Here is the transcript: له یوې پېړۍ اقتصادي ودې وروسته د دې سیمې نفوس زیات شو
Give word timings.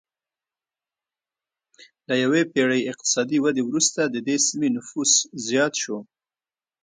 له 2.07 2.15
یوې 2.23 2.41
پېړۍ 2.53 2.81
اقتصادي 2.91 3.37
ودې 3.41 3.61
وروسته 3.65 4.01
د 4.05 4.15
دې 4.27 4.37
سیمې 4.47 4.69
نفوس 4.75 5.11
زیات 5.47 5.73
شو 5.81 5.97